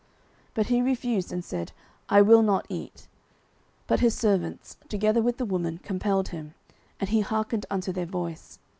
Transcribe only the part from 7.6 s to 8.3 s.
unto their